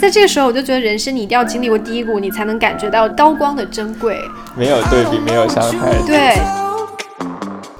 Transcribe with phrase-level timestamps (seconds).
[0.00, 4.20] 在这个时候，我就觉得人生你一定要经历过低谷，你才能感觉到刀光的珍贵。
[4.54, 5.94] 没有对比，没有伤害。
[6.06, 6.36] 对，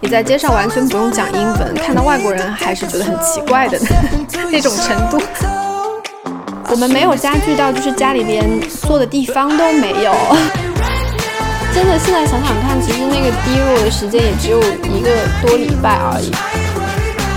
[0.01, 3.79] 你在街上完全不用讲英文，看到外国人还是觉得很奇怪的
[4.51, 5.21] 那种程度。
[6.71, 10.15] 我们没有家具到，就是家里连坐的地方都没有。
[11.75, 15.11] 真的，现在想想看，其实那个低落的时间也只有一个
[15.43, 16.31] 多礼拜而已。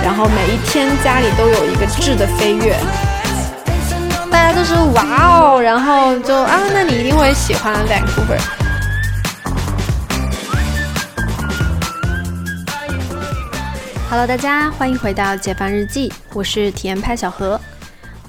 [0.04, 2.76] 然后每一天家里都有一个质的飞跃，
[4.32, 8.40] 大家都是哇哦，然后就啊，那你一定会喜欢 Vancouver。
[14.10, 17.60] Hello，大家欢迎回到解放日记，我是体验派小何。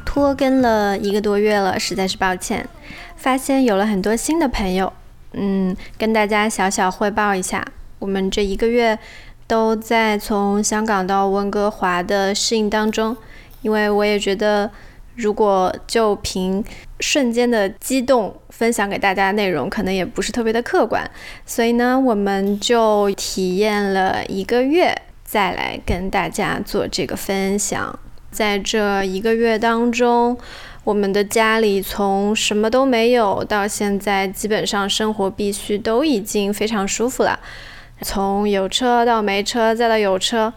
[0.04, 2.68] 拖更了一个多月了，实在是抱歉。
[3.16, 4.92] 发现有了很多新的朋友，
[5.32, 7.64] 嗯，跟大家小小汇报一下，
[7.98, 8.98] 我们这一个月。
[9.46, 13.16] 都在从香港到温哥华的适应当中，
[13.62, 14.70] 因为我也觉得，
[15.18, 16.64] 如果就凭
[17.00, 21.10] 瞬间的激动分享给大家的内容，可能也不是特别的客观，
[21.44, 27.98] 所以呢，我们就体验了一个月，再来跟大家做这个分享。
[28.30, 30.38] 在这一个月当中，
[30.84, 37.40] 我们的家里从什么都没有到现在，基本上生活必须都已经非常舒服了。
[38.02, 40.52] 从有车到没车，再到有车，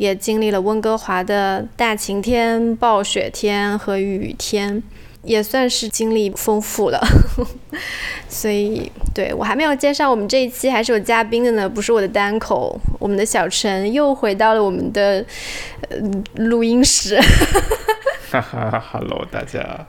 [0.00, 4.82] 也经历了温哥华的大晴天、暴雪天和雨天，
[5.22, 6.98] 也算是经历丰富了。
[8.26, 12.80] 所以，对我还没有介绍，我们这一期还是有嘉宾的呢，不是我的单口。
[12.98, 15.22] 我们的小陈又回到了我们的
[15.90, 15.98] 呃
[16.36, 17.20] 录音室。
[18.30, 19.86] 哈 哈，Hello，大家。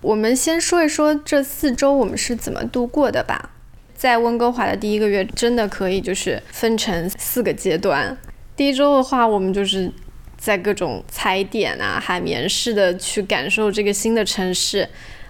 [0.00, 3.50] 我们先说一说这四周我们是怎么度过的吧。
[3.94, 8.18] 在温哥华的第一个月，真的可以就是分成四个阶段。
[8.54, 9.90] 第一周的话，我们就是
[10.36, 14.88] 在各种踩点啊、海绵式的去感受这个新的城市。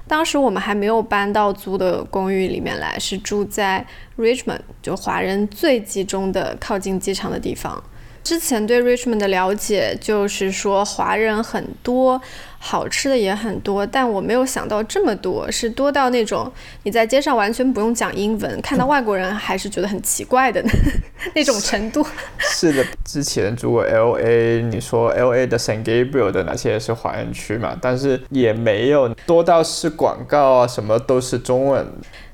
[0.08, 3.86] 当时我们还没有搬到租的公寓里面来，是住在
[4.18, 7.82] Richmond，就华人最集中的、靠近机场的地方。
[8.22, 12.20] 之前对 Richmond 的了解就是说华人很多。
[12.64, 16.48] 好吃的也很多，但我没有想到这么多，是多到那种
[16.84, 20.62] 你在街上完全不用讲英文，看到外国人还是觉得很奇怪的
[21.34, 22.06] 那种程度。
[22.38, 31.84] 是的，之前如果 L A，你说 L A 的 San Gabriel 的那些是华人区嘛，但是也没有多到是广告啊，什么都是中文。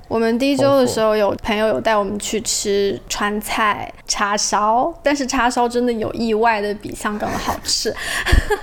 [0.08, 7.94] 我们第一周的时候，有朋友有带我们去吃川菜叉烧，但是叉烧真的有意外的比香港的好吃，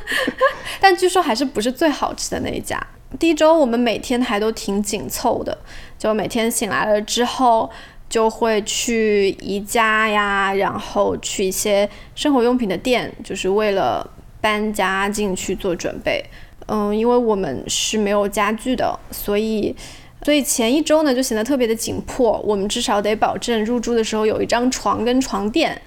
[0.82, 2.82] 但据说还是不是最好吃的那一家。
[3.20, 5.56] 第一周我们每天还都挺紧凑的，
[6.00, 7.70] 就每天醒来了之后
[8.10, 14.10] 就会去宜家呀，然后去一些生活用品的店，就是为了
[14.42, 16.26] 搬家进去做准备。
[16.68, 19.76] 嗯，因为我们是没有家具的，所以。
[20.26, 25.80] 所以前一周呢就显得特别的紧迫，我们至少得保证入住的时候有一张床跟床垫。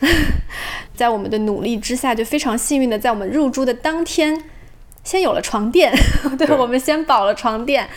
[0.94, 4.44] 在我们的努力之下，就非常幸运的在我们入住的当天，
[5.02, 5.90] 先有了床垫。
[6.36, 7.88] 对，我们先保了床垫，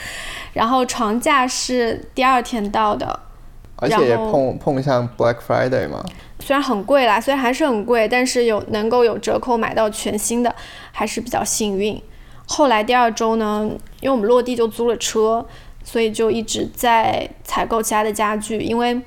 [0.54, 3.20] 然后床架是第二天到的。
[3.76, 6.02] 而且碰碰上 Black Friday 嘛，
[6.40, 10.56] 虽然很贵啦，虽然还是很贵，但是有能够有折扣买到全新的，
[10.94, 12.02] 还是比较幸运。
[12.46, 13.70] 后来第二周呢，
[14.02, 15.46] 因为我们落地就租了车。
[15.84, 19.00] 所以就一直在采购其他的家具，因为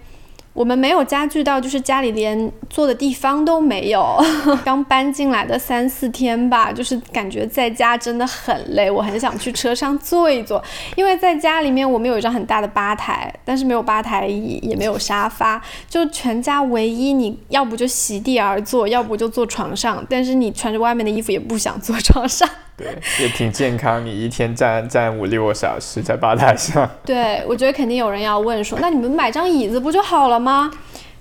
[0.53, 4.17] 我们没有家具到，就是家里连坐的地方都没有。
[4.65, 10.63] 刚搬进来的三四天吧，就是感觉在家真的很累，我很想去车上坐一坐。
[10.95, 22.49] 因为在家里面我们有一张很大的吧台，但是没有吧台椅，也没有沙发，就全家唯一你要不就席地而坐，要不就坐床上，但是你穿着外面的衣服也不想坐床上。
[22.77, 22.87] 对，
[23.21, 24.05] 也挺健康。
[24.05, 26.89] 你一天站站五六个小时在吧台上。
[27.07, 30.71] 对，我觉得肯定有人要问说，那你们买张椅子不就好了吗？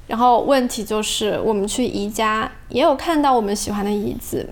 [0.07, 4.47] 然后问题就是，我们去宜家也有看到我们喜欢的椅子，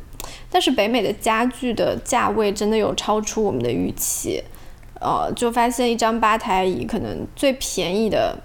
[0.50, 4.42] 但是北美的家具的价位真的有超出我们的预期。
[5.02, 8.36] 呃，就发现一张吧台椅可能最便宜的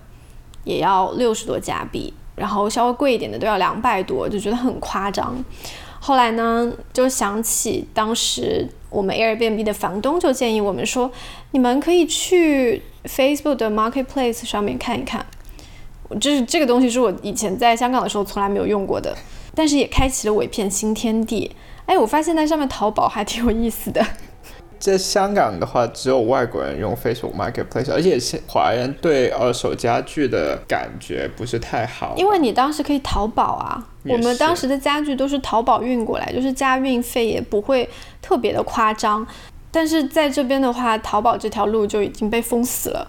[0.65, 5.37] 也要六十多加币，然后稍微贵一点的都要两百多，就觉得很夸张。
[6.09, 11.13] 后来呢，就想起当时我们 Airbnb 的房东就建议我们说，
[11.51, 15.27] 你们可以去 Facebook 的 Marketplace 上面看一看。
[16.19, 19.15] 就是这个东西是我以前在香港的时候从来没有用过的，
[19.55, 21.55] 但是也开启了我一片新天地。
[21.85, 24.03] 哎，我发现在上面淘宝还挺有意思的。
[24.79, 32.15] 在香港的话，只有外国人用 Facebook Marketplace，而且是华人对二手家具的感觉不是太好。
[32.17, 37.89] 因为你当时可以淘宝啊，我们当时的家具都是淘宝运过来，就是加运费也不会
[38.23, 39.27] 特别的夸张。
[39.71, 43.07] 但是在这边的话，淘宝这条路就已经被封死了。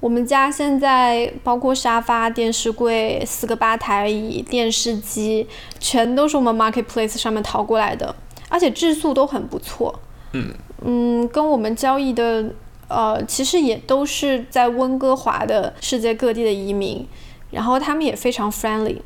[0.00, 5.46] 我们家现在包括沙发、电视柜、四个吧台椅、电视机，
[5.80, 8.14] 全都是我们 Marketplace 上面淘过来的，
[8.50, 9.98] 而且质素都很不错。
[10.32, 10.52] 嗯
[10.84, 12.44] 嗯，跟我们交易的
[12.86, 17.04] 呃，其实也都是在温哥华的世界各地的移民，
[17.50, 18.98] 然后他们也非常 friendly。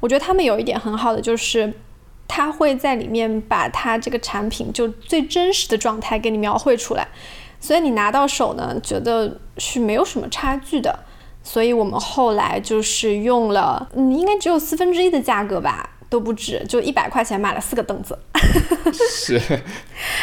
[0.00, 1.72] 我觉得他们有一点很好的就是。
[2.28, 7.06] 他会在里面把他这个产品就最真实的状态给你描绘出来，
[7.60, 10.98] 所以你拿到手呢，觉得是没有什么差距的。
[11.44, 18.18] 所以我们后来就是用了，嗯，应该只有四分之一的价格吧，都不止，就一百块钱买了四个凳子。
[18.90, 19.38] 是，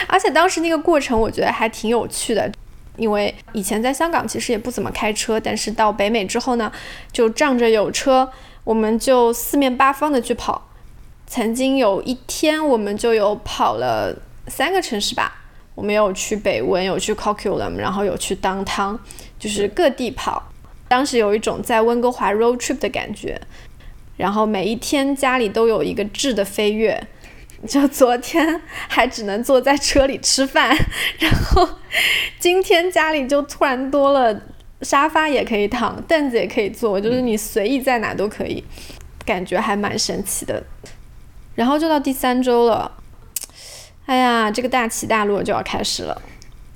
[0.08, 2.52] 而且当时那个过程我觉得还挺有趣的，
[2.98, 6.72] 因为以前在香港其实也不怎么开车，但是到北美之后呢，
[7.12, 8.28] 就仗着有车，
[8.64, 10.70] 我们就四面八方的去跑。
[11.28, 14.18] 曾经有一天，我们就有跑了
[14.48, 15.42] 三个城市吧。
[15.76, 18.98] 我们有去北温，有去 Coquitlam，然后有去 Downtown，
[19.38, 20.52] 就是各地跑。
[20.88, 23.40] 当时有一种在温哥华 road trip 的感觉。
[24.18, 27.08] 然后每一天家里都有一个质的飞跃。
[27.66, 30.76] 就昨天还只能坐在车里吃饭，
[31.20, 31.66] 然后
[32.38, 34.38] 今天家里就突然多了
[34.82, 38.62] 沙发也可以躺，凳子也可以坐，就是你随意在哪都可以，
[39.26, 40.62] 感觉还蛮神奇的。
[41.56, 42.92] 然后就到第三周了，
[44.08, 46.22] 哎呀，这个大起大落就要开始了，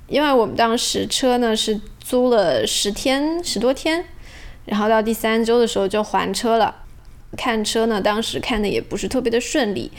[0.07, 4.05] 因为我们当时车呢是租了十天十多天，
[4.63, 6.86] 然后到第三周的时候就还车了。
[7.35, 9.91] 看车呢，当时看的也不是特别的顺利，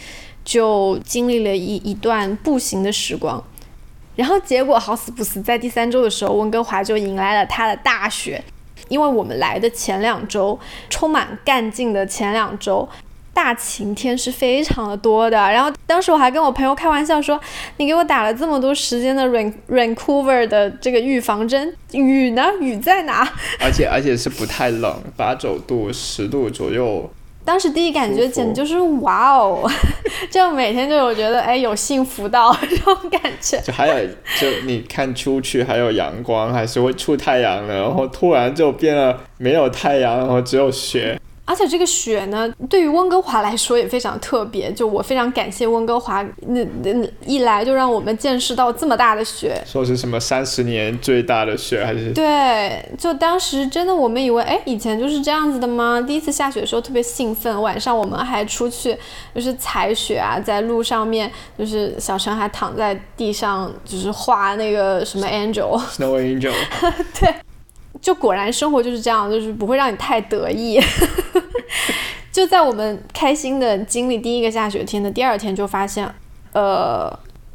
[0.45, 3.43] 就经历了一一段步行的时光。
[4.17, 8.43] 然后结果好死不死，在第三周的时候，温哥华就迎来了它的大雪，
[8.89, 10.59] 因为我们来的前两周
[10.89, 12.89] 充满干劲的前两周。
[13.35, 17.41] 大晴天是非常的多的，然后当时我还跟我朋友开玩笑说
[17.79, 22.49] ：“你给我打了这么多时间的 rain c o u v e r 的这个预防针，雨呢？
[22.61, 23.33] 雨在哪？”
[23.63, 27.09] 而 且而且是不太冷，八九度、十度左右。
[27.49, 29.67] 当时第一感觉简直就是哇哦，
[30.31, 33.59] 就每天就有觉得哎有幸福到 这种感觉。
[33.63, 33.95] 就还有
[34.39, 41.19] 就你看出去还有阳光，还是会出太阳的，然后突然就变了没有太阳，然后只有雪。
[41.49, 44.71] 而且这个雪呢，对于温哥华来说也非常特别。
[44.71, 49.59] 就我非常感谢温哥华，那那一来就让我们见识到这么大的雪。
[49.65, 52.13] 说是什么三十年最大的雪还是？
[52.13, 55.99] 对，就当时真的我们以为，哎，以前就是这样子的吗？
[56.07, 58.95] 第一次下雪的时候特别兴奋，晚上我们还出去
[59.35, 66.53] 就是踩雪啊，在路上面就是小陈还躺在地上就是画那个什么 angel，snow angel，
[67.19, 67.35] 对。
[68.01, 70.81] 就果然生活就是这样，就是不会让你太得意。
[72.33, 76.09] 就在我们开心的经历第一个下雪天的第二天，就发现，
[76.53, 77.13] 呃，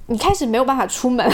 [0.07, 1.30] 你开始没有办法出门。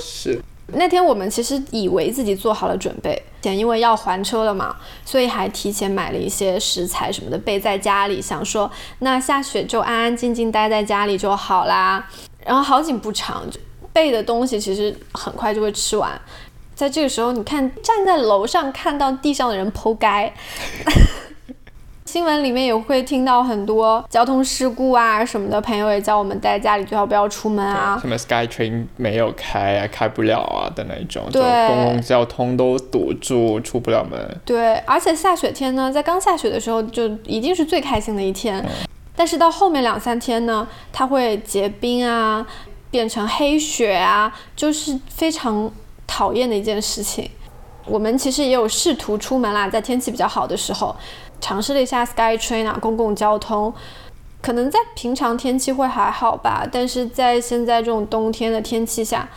[0.00, 0.40] 是。
[0.68, 4.74] 那天我们其实以为自己做好了准备，前因为要还车了嘛，
[5.04, 8.68] 所以还提前买了一些食材什么的备在家里，想说
[9.00, 12.08] 那下雪就安安静静待在家里就好啦。
[12.46, 13.44] 然后好景不长，
[13.92, 16.18] 备的东西其实很快就会吃完。
[16.74, 20.32] 在这个时候，你看站在楼上看到地上的人剖街，
[22.04, 27.98] 新闻里面也会听到很多交通事故啊什么的，朋友也叫我们待在家里，最好不要出门啊。
[28.00, 34.40] 什么 SkyTrain 没有开啊，开不了啊的那种，就公共交通都堵住，出不了门。
[34.44, 38.64] 对，而且下雪天呢，在刚下雪的时候就一定是最开心的一天，
[39.16, 42.46] 但是到后面两三天呢，它会结冰啊，
[42.90, 45.72] 变成黑雪啊，就是非常。
[46.06, 47.30] 讨厌的一件事情，
[47.86, 50.94] 我们其实也有试图出门啦，在天气比较好的时候，
[51.40, 53.72] 尝试了一下 SkyTrain 啊，公共交通，
[54.40, 59.28] 可能在平常天气会还好吧，但是在现在这种冬天的天气下，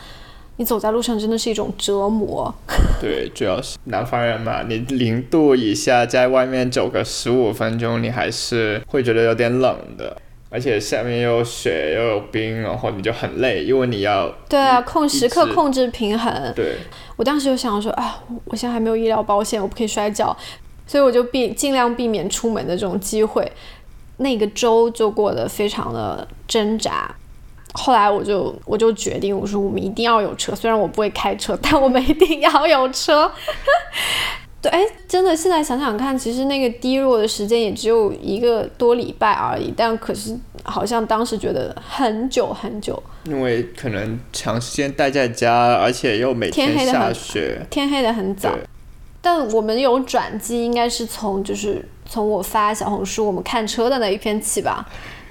[0.57, 2.53] 你走在路上真的是一种折磨。
[3.00, 10.17] 对，主要是南方人嘛，你零度以下在外面走个十五分钟，你还是会觉得有点冷的。
[10.57, 16.51] 而且下面又有雪又有冰，然后你就很累，因为你要对啊，控时刻控制平衡。
[16.55, 16.77] 对，
[17.15, 20.35] 我当时就想说啊，我现在还没有医疗保险，我不可以摔跤，
[20.87, 23.51] 所以我就避尽量避免出门的这种机会。
[24.17, 27.13] 那个周就过得非常的挣扎。
[27.73, 33.31] 后来我就我就决定，我说我们一定要有车，虽然我不会开车，但我们一定要有车。
[34.61, 43.01] 对，哎，真的，现在想想看，其实那个低落的时间也只有一个多礼拜而已，但可是好像当时觉得很久很久。
[43.25, 48.51] 因为可能长时间待在家，而且又每天下雪，天黑的很早。
[49.21, 54.87] 但我们有转机，应该是从就是从我发小红书我们看车的那一篇起吧。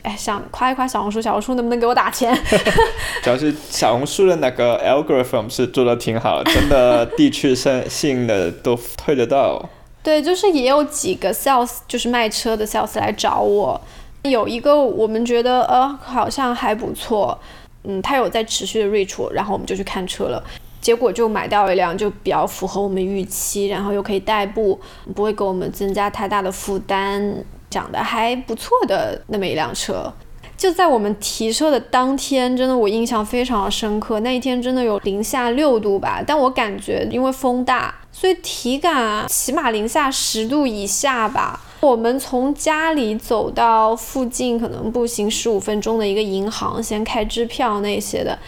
[0.07, 2.33] 哎，想夸一夸小红书，小红书能不能给我打钱？
[3.25, 9.61] 主要是小红书的那个 algorithm 是做的挺好， 真的地区性性的都推得到。
[10.05, 13.81] 对，就是也有几个 sales，就是卖车的 sales 来找我，
[14.23, 17.37] 有一个我们觉得呃好像还不错，
[17.83, 20.41] 嗯，他有在持续的 reach 我，然后我们就去看车了。
[20.81, 24.79] 结果就买到一辆就比较符合我们预期，然后又可以代步，
[25.17, 27.45] 不会给我们增加太大的负担，
[27.77, 30.11] 长得还不错的那么一辆车。
[30.57, 34.21] 就在我们提车的当天，真的我印象非常深刻。
[34.21, 41.61] 那一天真的有零下六度吧，但我感觉因为风大，所以体感起码零下十度以下吧。
[41.81, 48.39] 我们从家里走到附近可能步行十五分钟的一个银行，先开支票那些的。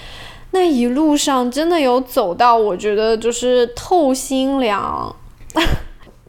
[0.52, 5.14] 那一路上真的有走到，我觉得就是透心凉。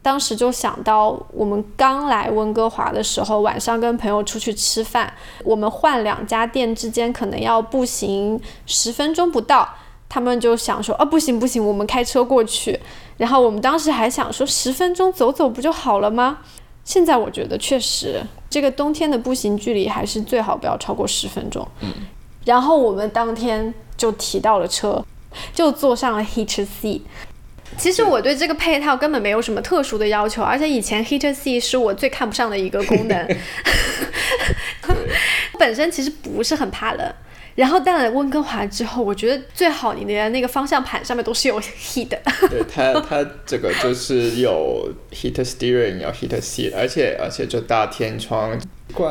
[0.02, 5.12] 当时就想到，我们刚来温哥华的时候，晚上跟朋友出去吃饭，
[5.44, 9.68] 我们换两家店之间可能要步行十分钟不到。
[10.08, 12.80] 他们就想说，啊，不行不行，我们开车过去。
[13.16, 16.38] 然后我们当时还想说，十分钟走走不就好了吗？
[16.84, 21.66] 现在我觉得确实，这个冬天的步行距离还是最好不要超过十分钟。
[21.80, 21.92] 嗯。
[22.44, 23.72] 然后我们当天。
[24.00, 25.04] 就提到了车，
[25.52, 27.02] 就坐上了 Heater C。
[27.78, 33.36] 其实我对这个配套根本没有什么特殊的要求，而且以前 Heater C 是我最看不上的一个功能。
[35.58, 37.14] 本身其实不是很怕冷，
[37.54, 42.20] 然后到了温哥华之后，我觉得最好你的那个方向盘上面都是有 Heat 的。
[42.48, 48.58] 对它，它这个就是有 Heater Steering，有 Heater C，而且而且就大天窗，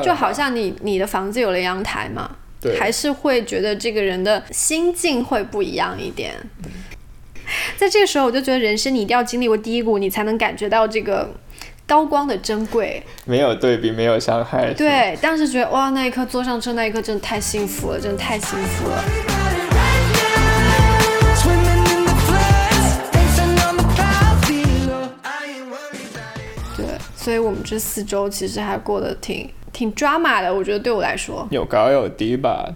[0.04, 2.38] 就好像你你的房子有了阳台嘛。
[2.78, 6.36] 还是会觉得这个人的心境会不一样一点。
[7.78, 11.30] 在这个时候，我就觉得人生你一定要经历过低谷，你才能感觉到这个
[11.86, 13.02] 高光的珍贵。
[13.26, 14.74] 没有对比，没有伤害。
[14.74, 19.04] 对，当时觉得哇，那一刻坐上车那一刻真的太幸福了，真的太幸福了。
[26.78, 29.50] 对，所以我们这四周其实还过得挺。
[29.72, 32.68] 挺 drama 的，我觉得对我来说有高有低吧。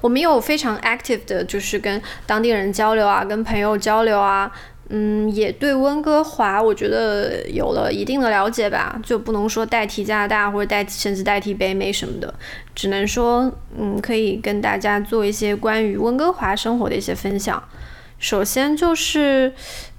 [0.00, 4.50] 我们有非常 active 的，就是跟当地人交流啊，跟朋友交流啊，
[4.88, 8.98] 嗯，也对温哥华我觉得有了一定的了解吧。
[9.02, 12.34] 就不能说代替加拿大或者代替甚至代替北美什么的，
[12.74, 17.62] 只能说嗯，可以跟大家做一些关于温哥华生活的一些分享。
[18.18, 19.52] 首先就是。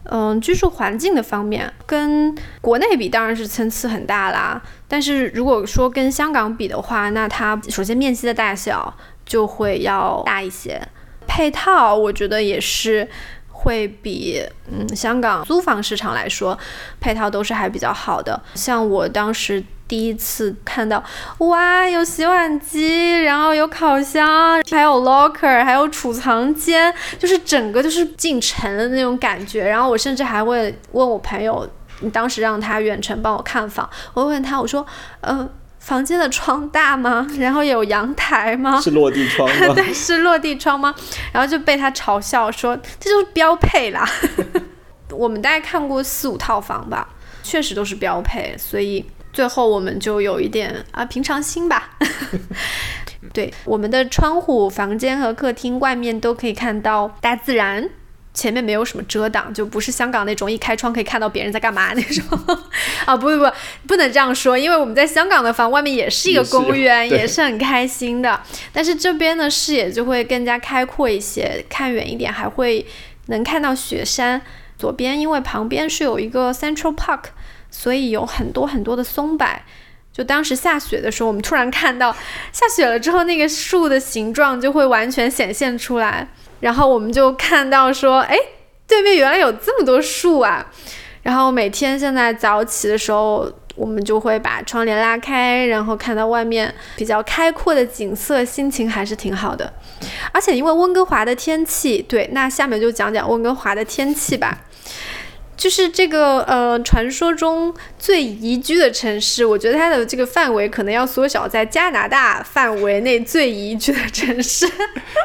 [0.10, 4.64] 嗯，居住环境的方面跟国内比当然是参差很大啦。
[4.88, 8.96] 但是如果说跟香港比的话，那它首先面积的大小
[9.28, 10.82] 就会要大一些，
[11.28, 13.08] 配套我觉得也是
[13.52, 14.42] 会比
[14.72, 16.58] 嗯香港租房市场来说，
[17.00, 18.42] 配套都是还比较好的。
[18.56, 19.64] 像我当时。
[19.90, 21.02] 第一次看到，
[21.38, 29.66] 哇，有洗碗机，然后有烤箱，还有 locker，还有储藏间，就是整个就是进城的那种感觉。
[29.66, 31.66] 然后我甚至还会问我朋友，
[32.02, 34.86] 你当时让他远程帮我看房，我问他，我说，
[35.22, 35.50] 呃，
[35.88, 37.26] 房间的窗大吗？
[37.40, 38.80] 然后有阳台吗？
[38.84, 39.72] 是落地窗吗？
[39.74, 40.94] 对，是落地窗吗？
[41.32, 44.06] 然后就被他嘲笑说，这就是标配啦。
[45.12, 47.08] 我们大概看过四五套房吧，
[47.42, 49.06] 确实都是标配，所以。
[49.34, 51.92] 最后我们就有一点啊平常心吧，
[53.34, 57.88] 对，我们的窗户、房间和客厅外面都可以看到大自然，
[58.38, 62.24] 前面没有什么遮挡，就不是香港那种一开窗可以看到别人在干嘛 那种。
[63.06, 63.52] 啊不不不，
[63.88, 68.40] 不能这样说，因为我们在香港的房外面也是一个公园，也是很开心的。
[68.72, 72.86] 但是这边的视野就会更加开阔一些，看远一点还会
[73.26, 74.40] 能看到雪山。
[74.78, 77.24] 左边因为旁边是有一个 Central Park。
[77.70, 79.46] 所以有很多很多的松柏，
[80.14, 82.16] 就当时下雪的时候，我们突然看到
[82.54, 86.30] 下雪了之后，那个树的形状就会完全显现出来。
[86.60, 88.36] 然后我们就看到说，哎，
[88.88, 90.66] 对面原来有这么多树啊！
[91.24, 99.72] 然后每天现在早起的时候，我们就会把窗帘拉开，然后看到外面比较开阔的景色，心情还是挺好的。
[100.32, 104.58] 而且因为温哥华的天气，对，那下面就讲讲温哥华的天气吧。
[105.58, 114.68] 就是这个呃，传说中最宜居的城市，我觉得它的这个范围可能要缩小在加拿大范围内最宜居的城市。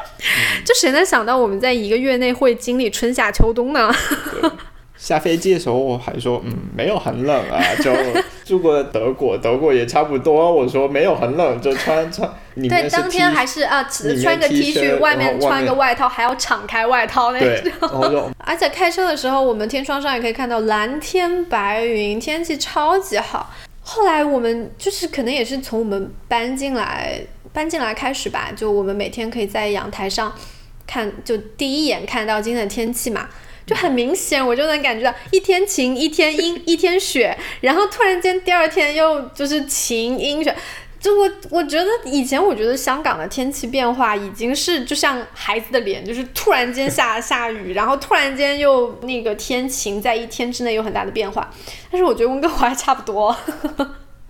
[0.64, 3.92] 就谁能想到我们在一个月内会经历春夏秋冬呢？
[5.02, 7.92] 下飞机的时候我还说，嗯，没有很冷啊， 就
[8.44, 10.54] 住过德国，德国也差不多。
[10.54, 12.32] 我说没有很冷，就穿穿。
[12.54, 18.30] 对，当天还是啊，只穿个 T 恤，外面穿个外套，还要敞开外套那种。
[18.38, 23.52] 而且开车的时候，我们天窗上也可以看到蓝天白云，天气超级好。
[23.80, 27.20] 后来我们就是可能也是从我们搬进来
[27.52, 30.32] 搬进来开始吧，就我们每天可以在阳台上
[30.86, 33.28] 看，就第一眼看到今天的天气嘛，
[33.66, 40.54] 就很明显，我就能感觉到一天晴一天阴一天雪， 然后突然间第二天又就是晴阴雪。
[41.00, 51.50] 就我我觉得以前我觉得香港的天气变化已经是就像孩子的脸，就是突然间下下雨，然后突然间又那个天晴，在一天之内有很大的变化。
[51.90, 53.36] 但是我觉得温哥华还差不多，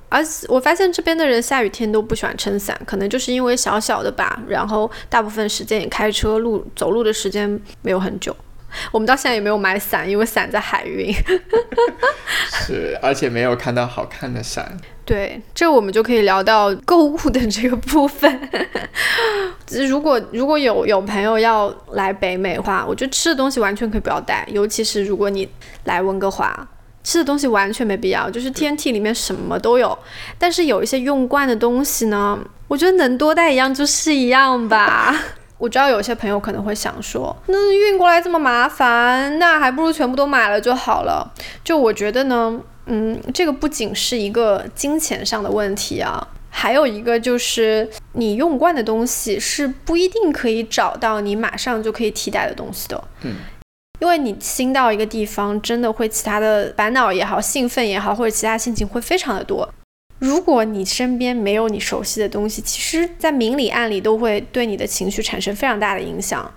[0.08, 8.34] 而且我发现这边的人下雨天都不喜欢撑伞，可能就是因为小小的吧，然后大部分时间也开车路走路的时间没有很久。
[8.90, 11.12] 我们到现在也没有买伞，因为伞在海运。
[12.66, 14.76] 是，而且没有看到好看的伞。
[15.04, 18.48] 对，这我们就可以聊到购物的这个部分。
[19.88, 25.48] 如果如果有有朋友要来北美的话，我觉得吃的东西完全可以不要带，尤其是如果你
[25.84, 26.68] 来温哥华，
[27.02, 28.30] 吃的东西完全没必要。
[28.30, 29.98] 就是 TNT 里面什么都有，
[30.38, 32.38] 但是有一些用惯的东西呢，
[32.68, 35.14] 我觉得能多带一样就是一样吧。
[35.62, 41.32] 我知道有些朋友可能会想说，那运过来这么麻烦，那还不如全部都买了就好了。
[41.62, 42.60] 就我觉得呢。
[42.86, 53.04] 嗯，这个不仅是一个金钱上的问题啊，还有一个就是你用惯的东西是不一定可以找到你马上就可以替代的东西的。
[53.20, 53.36] 嗯，
[54.00, 59.72] 因为你新到一个地方，真的会其他的烦恼也好、兴奋也好，或者其他心情会非常的多。
[60.22, 66.48] 如果你身边没有你熟悉的东西，其实，在明里暗里都会对你的情绪产生非常大的影响。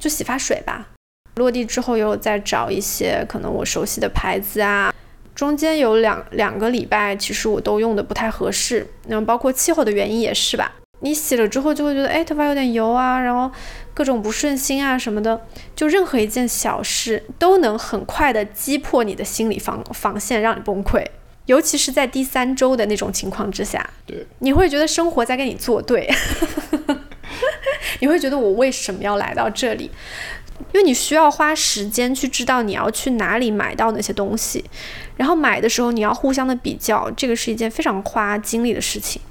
[0.00, 0.88] 就洗发水吧，
[1.36, 4.92] 落地之后又再找一些可能我熟悉的牌子啊。
[5.32, 10.72] 中间有两两个礼拜，其实我都用的不太合适，那包括气候的原因也是吧。
[10.98, 13.48] 你洗了之后就会觉得，哎，头发有点油啊，然后
[13.94, 21.06] 各种不顺心啊什么的，就任何一件小事都能很快的击破你的心理防防线，让你崩溃。
[21.48, 26.06] 尤其是在第三周的那种情况之下，对，你会觉得生活在跟你作对，
[28.00, 29.90] 你会觉得我为什么要来到这里？
[30.74, 34.62] 因为你需要花时间去知道你要去哪里买到那些东西，
[35.16, 39.22] 然后买的时候你要互相的比较，这个是一件非常花精力的事情。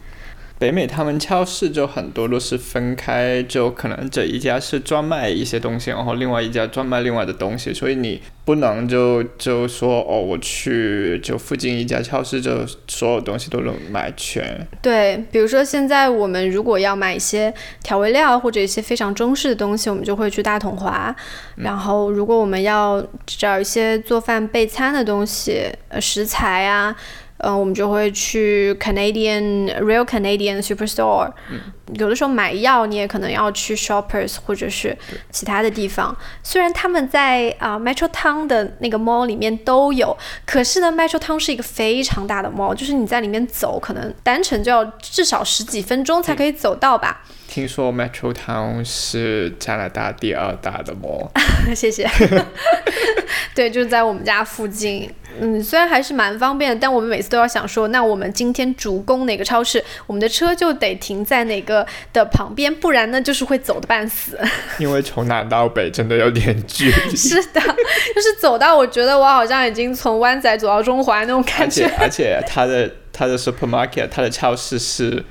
[0.60, 14.68] 北美他们超市就很多都是分开，就可能这一家是专卖一些东西，然后另外一家专卖另外的东西，所以你不能就就说哦，我去就附近一家超市，就所有东西都能买全。
[14.82, 21.16] 对，比如说现在我们如果要买一些调味料或者一些非常中式的东西，我们就会去大统华。
[21.58, 26.96] 然后如果我们要找一些做饭备餐的东西，呃，食材啊。
[27.39, 31.33] 嗯，我们就会去 Canadian Real Canadian Superstore。
[31.51, 31.61] 嗯，
[31.96, 34.98] 有的时候买药，你也可能要去 Shoppers 或者是
[35.32, 36.16] 其他的地方。
[36.44, 47.24] 虽然他们在啊 Metro Town 的那个 mall 里面都有，可是呢，Metro Town 是一个非常大的 mall，就是你在里面走，可能单程就要至少十几分钟才可以走到吧。
[47.48, 51.30] 听说 Metro Town 是加拿大第二大的 mall。
[51.74, 52.10] 谢谢。
[53.56, 55.10] 对，就是在我们家附近。
[55.40, 61.77] 嗯，虽然还是蛮方便的，但我们每次都要想说，那我们今天主攻哪个超市，我们的车就得停在哪个
[62.14, 64.40] 的旁边，不然呢就是会走的半死。
[64.80, 67.16] 因为从南到北真的有点距离。
[67.16, 71.86] 是的，就是走到我觉得我好像已经从湾仔走到中环那种感觉。
[71.86, 75.24] 而且而且它的它的 supermarket 它的超市是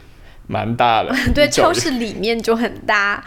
[0.46, 1.14] 蛮大的。
[1.34, 3.24] 对，超市里面就很大。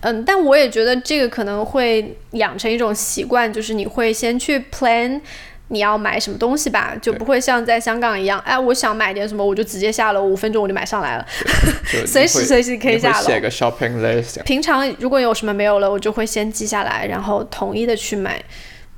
[0.00, 5.20] 嗯，但我也觉得这个可能会养成一种习惯，就是你会先去 plan。
[5.68, 11.26] 你要买什么东西吧，就不会像在香港一样，哎，我想买点什么，我就直接下楼，五分钟我就买上来了，
[12.06, 13.26] 随时随地可以下楼。
[13.26, 14.42] 写个 shopping list。
[14.44, 18.42] 平常如果有什么没有了，我就会先记下来，然后统一的去买。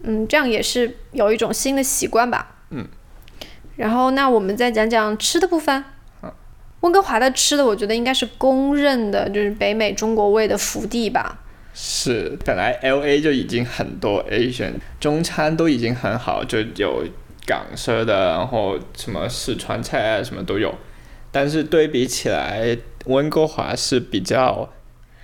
[0.03, 2.57] 嗯，这样也是有一种新的习惯吧。
[2.71, 2.87] 嗯。
[3.77, 5.85] 然后那我们再讲讲吃的部分。
[6.81, 11.39] 温哥华的吃的，我觉得应该是公认的，就是北美中国味的福地吧。
[11.73, 17.05] 是，本来 L A 就已经很多 Asian 中餐都已经很好，就有
[17.47, 20.75] 港式的，然后什么四川菜啊，什么都有。
[21.31, 24.69] 但是对比起来，温哥华是比较，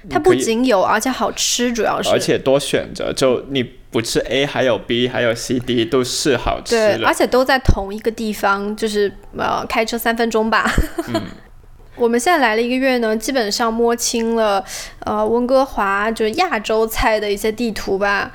[0.09, 10.65] 它不仅有，而且好吃，主要是，而且多选择，就你不吃 A 还有 B 还有 C D 都是好吃的，对，而且都在同一个地方，就是呃开车三分钟吧。
[11.09, 11.21] 嗯。
[11.97, 14.63] 我们现在来了一个月呢，基本上摸清了，
[15.01, 18.31] 呃，温哥华就是亚洲菜的一些地图吧。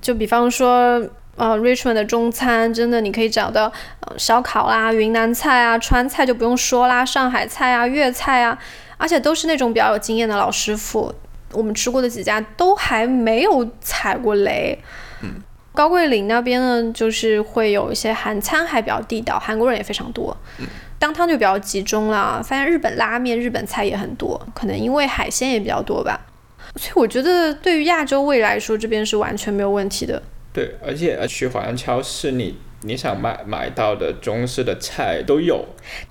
[0.00, 1.00] 就比方说，
[1.36, 3.70] 呃，Richmond 的中餐，真的你可以找到，
[4.00, 8.58] 呃，烧烤啦、云南菜啊、川菜就不用说啦，上海菜啊、粤菜啊，
[8.96, 11.14] 而且都是那种比较有经验的老师傅。
[11.52, 14.78] 我们吃过的几家都还没有踩过雷。
[15.22, 15.42] 嗯。
[15.74, 20.36] 高桂林那边呢，就是会有一些韩餐还比较地道，韩国人也非常多。
[20.58, 20.66] 嗯。
[21.02, 26.20] 当汤就比较集中了，发现日本拉面、日本菜也很多，可能因为海鲜也比较多吧。
[26.76, 30.22] 所以我觉得对于亚洲胃来说，这边是完全没有问题的。
[30.52, 35.64] 对，而且去华人超市，你你想买买到的中式的菜都有。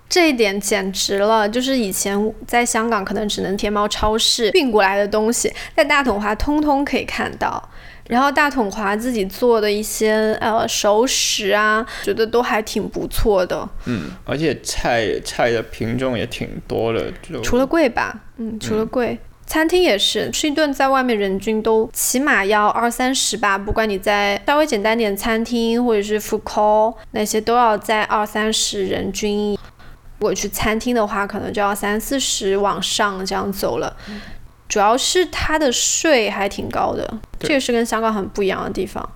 [0.09, 7.69] 这一点简直了，就是以前在香港可能只能天猫超市运过来的东西，在大统华通通可以看到。
[8.11, 13.65] 然后大统华自己做的一些呃熟食啊，觉得都还挺不错的。
[13.85, 29.53] 嗯，而且菜菜的品种也挺多的，就除了贵吧，嗯，除了贵，餐厅也是吃一顿在外面人均都起码要二三十吧，不管你在稍微简单点餐厅或者是 food call 那些都要在二三十人均。
[30.19, 33.95] 如果去餐厅的话，可能就要三四十往上这样走了。
[34.67, 39.07] 主要是它的税还挺高的，这个是跟香港很不一样的地方。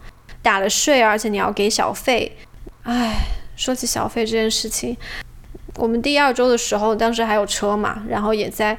[0.41, 2.37] 打了税，而且你要给小费。
[2.83, 3.15] 唉，
[3.55, 4.95] 说起小费这件事情，
[5.77, 8.77] 我们第二周的时候，当时还有车嘛，然后也在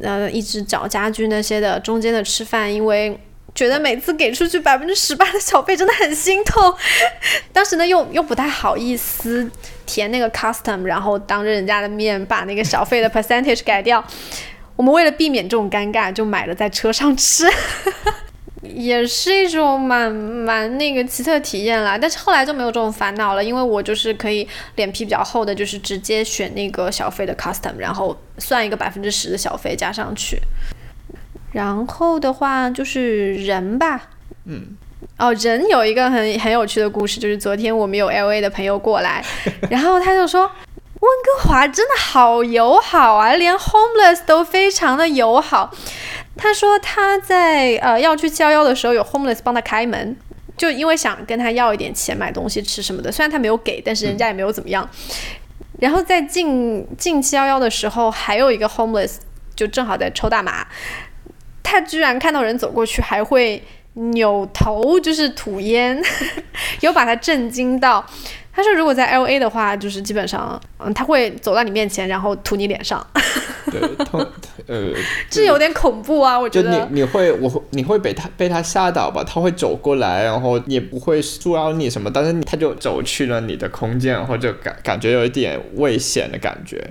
[0.00, 3.18] 呃一直找家具那些的中间的吃饭，因为
[3.54, 6.72] 觉得每次给出去百分之十八的小费真的很心痛。
[7.52, 9.50] 当时呢又又不太好意思
[9.86, 14.04] 填那个 custom，然后当着人家的面把那个小费的 percentage 改掉。
[14.76, 17.44] 我们为了避免这种尴尬，就买了在车上吃，
[18.62, 21.96] 也是一种蛮蛮那个奇特体验啦。
[21.96, 30.40] 但是后来就没有这种烦恼了，因为我就是可以脸皮比较厚的，就是直接选那个小费的 custom，然后算一个百分之十的小费加上去。
[31.52, 34.08] 然后的话就是人吧，
[34.44, 34.76] 嗯，
[35.18, 39.24] 哦，人有一个很很有趣的故事，就是昨天我们有 L A 的朋友过来，
[39.70, 40.50] 然后他就说。
[41.00, 45.72] 温哥华真的好友好啊，连 homeless 都非常的友好。
[46.38, 50.16] 他说他在呃要去七幺幺的时候，有 homeless 帮他开门，
[50.56, 53.12] 就因为想跟他要一点钱买东西吃什么的。
[53.12, 54.88] 虽然他没有给，但是人家也没有怎么样。
[55.80, 59.16] 然后在进进七幺幺的时候，还有一个 homeless
[59.54, 60.66] 就正好在抽大麻，
[61.62, 63.62] 他居然看到人走过去还会
[63.98, 66.00] 扭头就是吐烟，
[66.80, 68.04] 有把他震惊到。
[68.50, 73.06] 他说：“如果在 L A 的话，就是基本上，嗯，他会走到你面前，然后吐你脸上。
[73.70, 74.18] 对， 痛，
[74.66, 74.92] 呃，
[75.30, 76.72] 这有点恐怖啊，我觉得。
[76.72, 79.22] 就你，你会，我会，你会被他被他吓到吧？
[79.22, 86.84] 他会走过来，然后也不会阻扰你什么，但是他就走去了你的空间，或者感感觉有一点危险的感觉。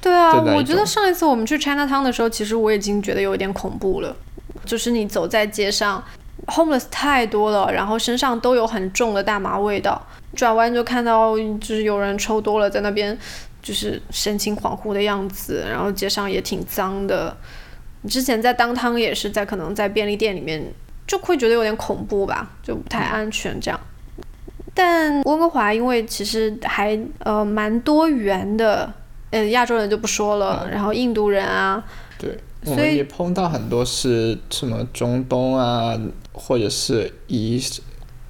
[0.00, 4.16] 对啊，我觉得上一次我们去 China Town 的时候，其实我已经觉得有一点恐怖了。
[4.64, 6.02] 就是你走在街上
[6.46, 10.00] ，homeless 太多了，然后身上都有很重的大麻味道。
[10.34, 13.16] 转弯就看到，就是有人抽多了，在那边
[13.62, 17.36] 就是神情恍惚的样子，然后街上也挺脏的。
[18.08, 20.60] 之前在当汤也是在可能在便利店里面，
[21.06, 23.78] 就会觉得有点恐怖吧，就不太安全这样。
[24.74, 28.90] 但温哥华因为其实还呃蛮多元的，
[29.30, 31.84] 呃亚洲人就不说了，然后印度人啊，
[32.18, 35.94] 对，我们也碰到很多是什么中东啊，
[36.32, 37.80] 或者是 East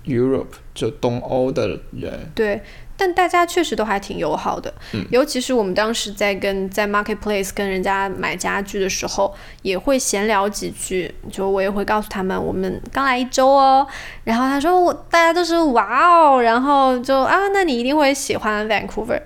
[0.04, 0.46] Europe。
[0.74, 2.62] 就东欧的人，对，
[2.96, 13.86] 但大家确实都还挺友好的，嗯，尤其是我们当时在跟在 marketplace 跟人家买家具的时候，也会闲聊几句，就我也会告诉他们我们刚来一周哦，
[14.24, 19.20] 然后他说我大家都是哇哦，然后就啊，那你一定会喜欢 Vancouver。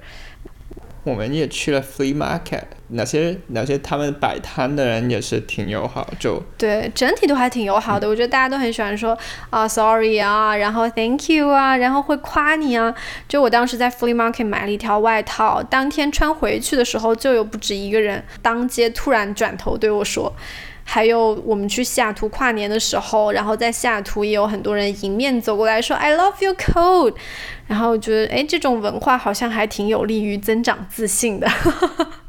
[1.06, 8.08] 我们也去了 flea market，哪些哪些他们摆摊的人也是挺友好，就对整体都还挺友好的。
[8.08, 9.16] 我觉得大家都很喜欢说
[9.50, 12.92] 啊 sorry 啊，然后 thank you 啊，然后会夸你啊。
[13.28, 20.34] 就我当时在 flea market 买了一条外套，当天穿回去的时候，就有不止一个人当街突然转头对我说。
[20.88, 27.14] 还有我们去西雅图跨年的时候，然后在西雅图也有很多人迎面走过来说 I love your coat，
[27.66, 31.48] 然后觉得哎这种文化好像还挺有利于增长自信的，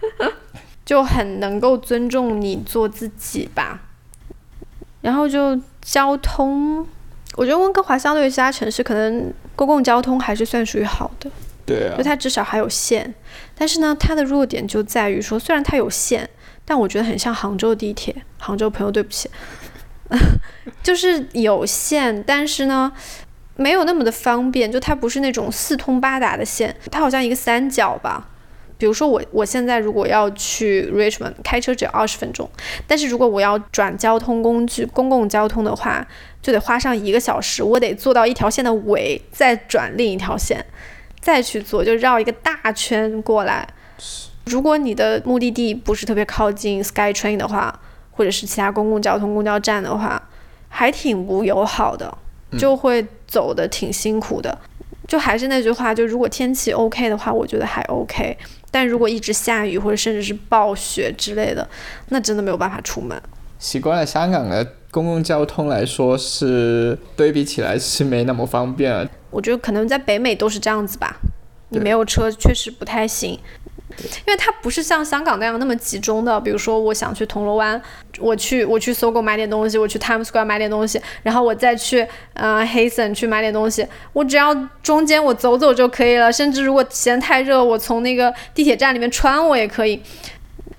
[0.83, 3.79] 就很能够尊重你做自己吧。
[5.01, 6.85] 然后就交通，
[7.35, 11.29] 我觉得温哥华相对于其他城市，可能公共交通还是算属于好的，
[11.63, 13.13] 对啊，就它至少还有线，
[13.55, 16.27] 但是呢，它的弱点就在于说，虽然它有线。
[16.69, 19.29] 但我觉得很像杭州地铁，杭州朋友对不起，
[20.83, 22.91] 就是有线，但是呢，
[23.55, 28.27] 没有那么的方便，就它不是那种四通八达的线，它好像一个三角吧。
[28.77, 32.47] 比如说我我现在如果要去 Richmond，开车只要二十分钟，
[32.85, 36.05] 但是如果我要转交通工具，公共交通的话，
[36.41, 40.63] 就得花上一个小时，我得坐到一条线的尾，再转另一条线，
[41.19, 43.67] 再去坐，就绕一个大圈过来。
[44.47, 47.77] 如果你的目的地不是特别靠近 SkyTrain 的话，
[48.11, 50.21] 或者是其他公共交通公交站的话，
[50.69, 52.17] 还挺不友好的，
[52.57, 54.57] 就会走的挺辛苦的。
[55.07, 58.37] 就还是那句话，就如果天气 OK 的话，我觉得还 OK。
[58.71, 61.67] 但如果一直下雨或者甚至是暴雪之类的，
[62.09, 63.21] 那真的没有办法出门。
[63.59, 69.07] 习惯了香港的公共交通来说，是对比起来是没那么方便。
[69.29, 71.15] 我觉得可能在北美都是这样子吧，
[71.69, 73.39] 你没有车确实不太行。
[74.25, 77.81] 因为它不是像香港那样那么集中的，比如说我想去铜锣湾，
[78.19, 90.01] 我去我去搜狗买点东西，我去 Times Square 买点东西，然后我再去呃黑森去买点东西，我只要中间我走走就可以了，甚至如果嫌太热，我从那个地铁站里面穿我也可以。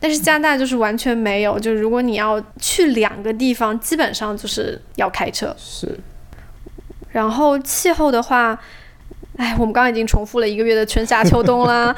[0.01, 5.53] 但是加拿大就是完全没有，就是如果你要去两个地方，基本上就是要开车。
[5.59, 5.99] 是。
[7.11, 8.57] 然后气候的话，
[9.39, 11.93] 哎，我们刚刚已经重复了一个月的春夏秋冬啦。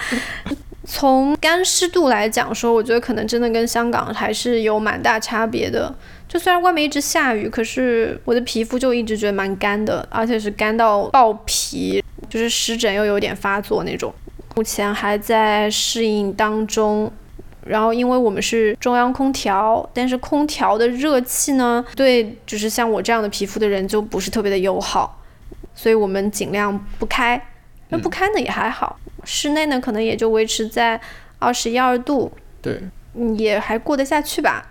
[0.85, 5.95] 从干湿度来讲说，我觉得可能真的跟香港还是有蛮大差别的。
[6.29, 14.13] 就虽然外面一直下雨，可是我的皮肤就一直觉得蛮干的，而且是干到爆皮，就是湿疹又有点发作那种。
[14.57, 17.13] 目前还在适应当中。
[17.67, 25.21] 然后因为我们是中央空调，但是空调的热气呢，对就是像我这样的皮肤的人就不是特别的友好，
[25.75, 27.41] 所以我们尽量不开。
[27.91, 28.99] 那不开呢也还好。
[29.25, 31.01] 室内呢，可能也就维持在
[31.39, 32.81] 二十一二度，对，
[33.37, 34.67] 也还过得下去吧。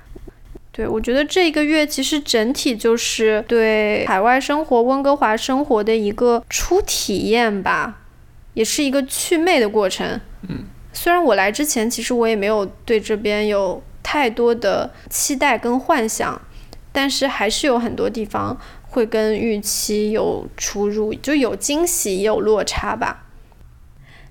[0.71, 7.99] 对，我觉得这一个月其实整体就是对海外生活、温哥华生活的一个初体验吧，
[8.53, 10.21] 也是一个祛魅的过程。
[10.47, 16.41] 嗯，虽然我来之前其实我也没有对这边有太多的期待跟幻想，
[16.93, 23.25] 但是还是有很多地方会跟预期有出入，就有惊喜也有落差吧。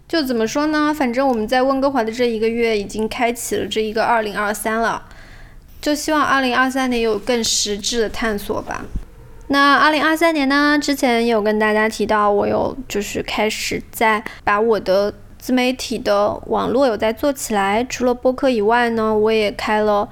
[0.08, 0.92] 就怎么说呢？
[0.92, 5.02] 反正我们在温哥华的这一个月已经开启了这一个二零二三了，
[5.82, 8.86] 就希望二零二三年有更实质的探索吧。
[9.48, 10.78] 那二零二三年呢？
[10.80, 17.84] 之前有跟大家提到，我有就是开始在把我的自媒体的网络有在做起来。
[17.84, 20.08] 除了播客以外呢，我也开了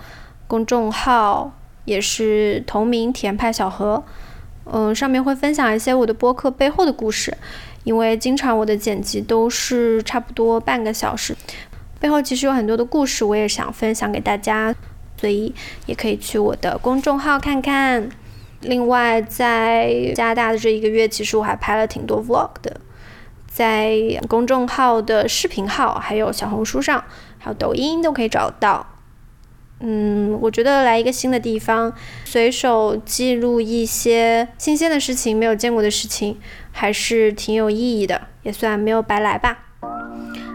[0.47, 1.53] 公众号，
[1.87, 4.05] 也是同名甜派小何。
[4.73, 7.37] 嗯，上面会分享一些我的播客背后的故事。
[7.87, 11.37] 因为经常我的剪辑都是差不多半个小时，
[12.01, 14.75] 背后其实有很多的故事，我也想分享给大家，
[15.17, 15.55] 所以
[15.87, 18.09] 也可以去我的公众号看看。
[18.63, 22.81] 另外，在加拿大的这一个月，其实我还拍了挺多 vlog 的，
[23.47, 23.97] 在
[24.27, 27.05] 公众号的视频号、还有小红书上、
[27.39, 28.85] 还有抖音都可以找到。
[29.81, 31.93] 嗯，我觉得来一个新的地方，
[32.25, 36.39] 随手记录一些新鲜的事情、没有见过的事情，
[36.73, 39.59] 还是挺有意义的，也算没有白来吧。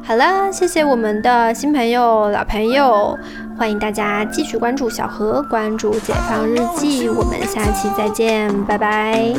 [0.03, 3.15] 好了，谢谢我们的新朋友、老朋友，
[3.57, 9.31] 欢迎大家继续关注小何，关注解放日记，我们下期再见，拜拜。